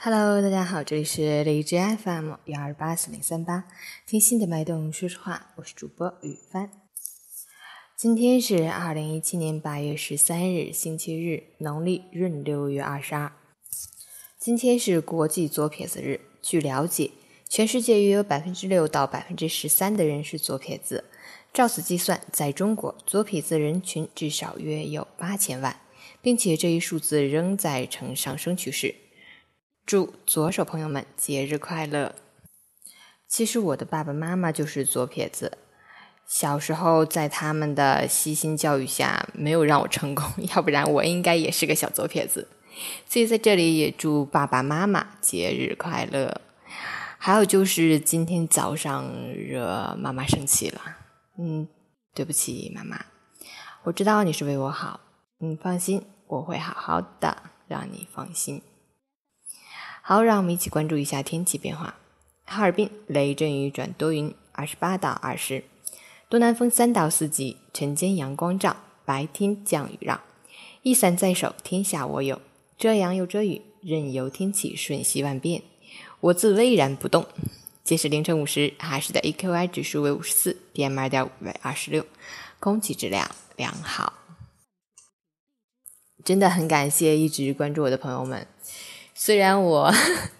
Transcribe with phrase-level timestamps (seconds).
[0.00, 3.64] Hello，大家好，这里是荔枝 FM 幺二八四零三八，
[4.06, 6.70] 听心的脉动说实话，我是主播雨帆。
[7.96, 13.32] 今天是二零一七年八月十三日，星期日，农历闰六月二十二。
[14.38, 16.20] 今天是国际左撇子日。
[16.40, 17.10] 据了解，
[17.48, 21.06] 全世界约有百分之六到百分之十三的人是左撇子。
[21.52, 25.80] 照此计算，在中国，左撇子人群至少约有八千万，
[26.22, 28.94] 并且这一数字仍在呈上升趋势。
[29.88, 32.14] 祝左手朋友们节日快乐！
[33.26, 35.56] 其实我的爸爸妈妈就是左撇子，
[36.26, 42.48] 小时候在他们的悉心教育下，没有让我成功， 要不然我应该也是个小左撇子。
[43.06, 46.38] 所以在这里也祝爸爸妈妈节日快乐。
[47.16, 50.82] 还有就是今天早上惹妈妈生气了，
[51.38, 51.66] 嗯，
[52.12, 53.06] 对不起妈妈，
[53.84, 55.00] 我知道你是为我好，
[55.38, 58.60] 你放心，我会好好的，让你放心。
[60.08, 61.94] 好，让我们一起关注一下天气变化。
[62.46, 65.64] 哈尔滨雷阵雨转多云，二十八到二十，
[66.30, 70.18] 东南风三到四级，晨间阳光照，白天降雨让，
[70.80, 72.40] 一伞在手，天下我有。
[72.78, 75.62] 遮阳又遮雨，任由天气瞬息万变，
[76.20, 77.26] 我自巍然不动。
[77.84, 82.06] 截止凌晨五时，哈市的 AQI 指数为五十四，PM 二点五为二十六，
[82.58, 84.14] 空气质量良好。
[86.24, 88.46] 真的很感谢一直关注我的朋友们。
[89.20, 89.92] 虽然我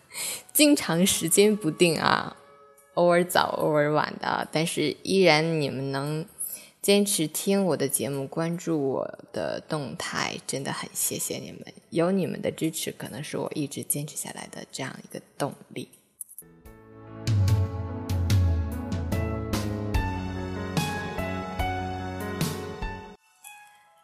[0.54, 2.36] 经常时间不定啊，
[2.94, 6.24] 偶尔早偶尔晚的，但是依然你们能
[6.80, 11.64] 坚持听我的节目，关注我的动态，真的很谢谢你们。
[11.90, 15.88] 有你们的支持，可能是我一直坚持下来的这样一个动力。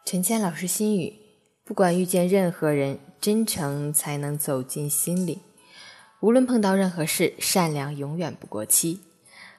[0.05, 1.13] 陈谦老师心语：
[1.63, 2.99] 不管遇见任何人。
[3.25, 5.39] 真诚才能走进心里。
[6.19, 8.99] 无论碰到任何事，善良永远不过期。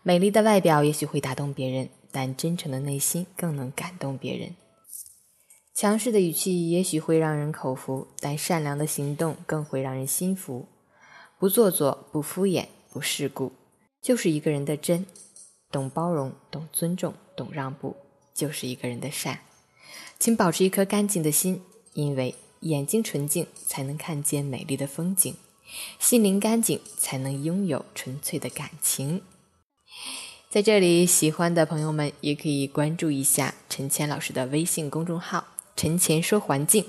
[0.05, 4.55] 美丽的外表也许会打动别人，但真诚的内心更能感动别人。
[5.75, 10.69] 强势的语气也许会让人口服，但善良的行动更会让人心服。
[11.37, 13.51] 不做作，不敷衍，不世故，
[14.01, 15.05] 就是一个人的真。
[15.73, 17.97] 懂包容，懂尊重，懂让步，
[18.33, 19.41] 就是一个人的善。
[20.21, 21.63] 请保持一颗干净的心，
[21.95, 22.37] 因为。
[22.69, 25.35] 眼睛纯净，才能看见美丽的风景；
[25.99, 29.23] 心灵干净，才能拥有纯粹的感情。
[30.49, 36.85] 在这里，喜欢的朋友们也可以关注一下陈谦老师的微信公众号“陈谦说环境”，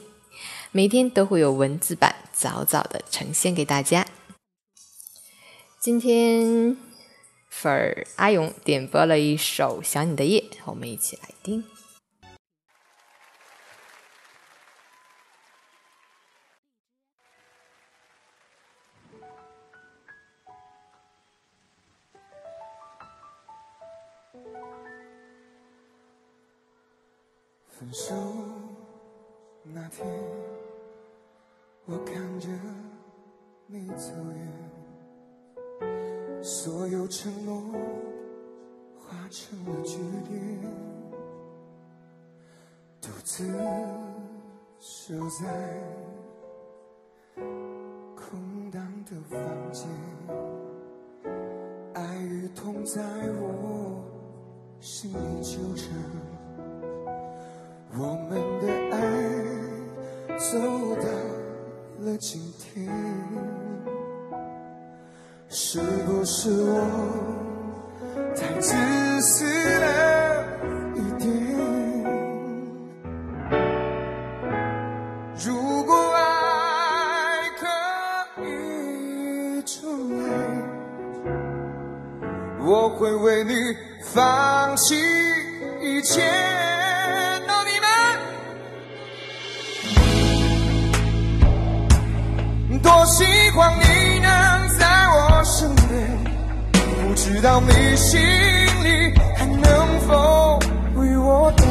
[0.71, 4.07] 每天都会有文字版早早的呈现给大家。
[5.79, 6.77] 今天
[7.49, 11.63] 粉儿阿勇点播了一首《想你的夜》，我们一起来听。
[27.79, 28.15] 分手
[29.61, 30.03] 那天，
[31.85, 32.47] 我看着
[33.67, 34.11] 你走
[35.79, 37.61] 远，所有承诺
[38.97, 40.59] 化成了句点，
[42.99, 43.47] 独自
[44.79, 45.79] 守在
[48.15, 49.39] 空荡的房
[49.71, 49.87] 间，
[51.93, 53.03] 爱与痛在
[53.39, 54.03] 我
[54.79, 55.95] 心里纠缠。
[57.99, 58.97] 我们的爱
[60.37, 60.59] 走
[60.97, 61.07] 到
[62.05, 62.87] 了今天，
[65.49, 66.79] 是不是我
[68.35, 68.75] 太自
[69.21, 69.45] 私
[69.79, 70.45] 了
[70.95, 71.27] 一点？
[75.43, 77.65] 如果爱可
[78.43, 80.23] 以重来，
[82.63, 83.53] 我会为你
[84.03, 84.95] 放弃
[85.81, 86.56] 一切。
[92.87, 93.25] 多希
[93.57, 95.91] 望你能在我身边，
[96.71, 100.57] 不知道你心里还能否
[100.95, 101.63] 为我改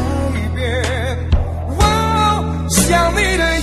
[0.55, 0.85] 变。
[1.79, 3.56] 我想你的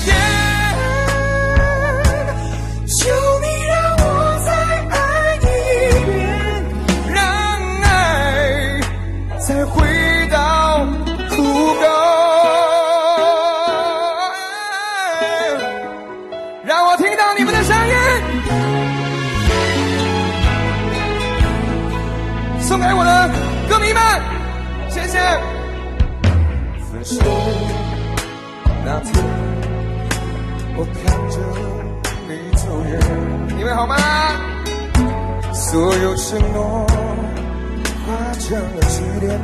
[22.74, 23.30] 送给我的
[23.70, 24.02] 歌迷们，
[24.90, 25.20] 谢谢。
[26.92, 27.22] 分手
[28.84, 29.14] 那天，
[30.76, 31.38] 我看着
[32.28, 33.00] 你走远。
[33.56, 33.96] 你们好吗？
[35.54, 36.88] 所有承诺
[38.08, 39.40] 化成了句点，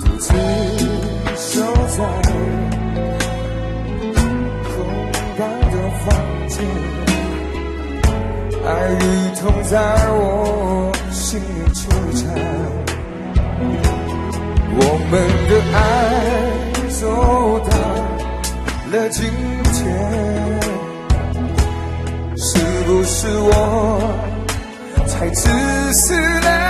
[0.00, 0.34] 独自
[9.70, 9.80] 在
[10.10, 11.80] 我心里纠
[12.12, 12.22] 缠，
[14.76, 14.80] 我
[15.10, 15.12] 们
[15.48, 15.76] 的爱
[16.90, 17.00] 走
[17.70, 17.72] 到
[18.92, 19.18] 了今
[19.72, 19.74] 天。
[22.36, 22.46] 是
[22.86, 23.48] 不是我
[25.08, 25.48] 太自
[25.94, 26.63] 私了？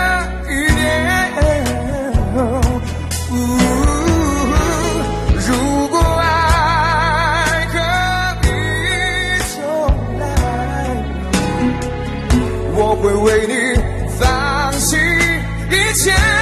[15.95, 16.34] Attention.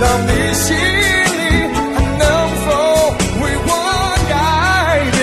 [0.00, 0.78] 到你心里，
[1.74, 1.76] 还
[2.18, 2.22] 能
[2.64, 2.66] 否
[3.40, 3.70] 为我
[4.28, 4.32] 改
[5.12, 5.18] 变？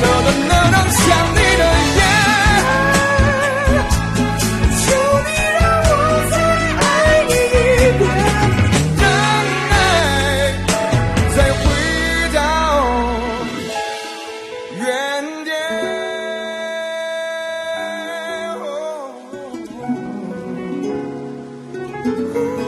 [0.00, 1.00] 啦啦啦啦，想
[1.34, 1.62] 你的
[1.98, 2.00] 夜，
[4.80, 4.84] 求
[5.26, 5.28] 你
[5.58, 5.90] 让我
[6.30, 6.34] 再
[6.80, 6.82] 爱
[7.28, 7.54] 你一
[7.98, 8.02] 遍，
[8.96, 9.04] 让
[9.70, 9.74] 爱
[11.36, 11.62] 再回
[12.32, 12.38] 到
[14.78, 14.80] 原
[15.44, 15.50] 点。
[22.04, 22.61] Oh